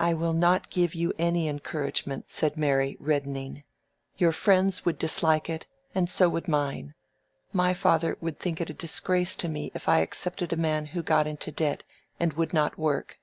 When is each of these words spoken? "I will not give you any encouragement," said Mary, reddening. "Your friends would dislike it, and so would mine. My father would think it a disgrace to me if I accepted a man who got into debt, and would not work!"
"I 0.00 0.12
will 0.12 0.32
not 0.32 0.70
give 0.70 0.96
you 0.96 1.12
any 1.18 1.46
encouragement," 1.46 2.32
said 2.32 2.56
Mary, 2.56 2.96
reddening. 2.98 3.62
"Your 4.16 4.32
friends 4.32 4.84
would 4.84 4.98
dislike 4.98 5.48
it, 5.48 5.68
and 5.94 6.10
so 6.10 6.28
would 6.30 6.48
mine. 6.48 6.94
My 7.52 7.72
father 7.72 8.16
would 8.20 8.40
think 8.40 8.60
it 8.60 8.70
a 8.70 8.74
disgrace 8.74 9.36
to 9.36 9.48
me 9.48 9.70
if 9.72 9.88
I 9.88 10.00
accepted 10.00 10.52
a 10.52 10.56
man 10.56 10.86
who 10.86 11.02
got 11.04 11.28
into 11.28 11.52
debt, 11.52 11.84
and 12.18 12.32
would 12.32 12.52
not 12.52 12.76
work!" 12.76 13.20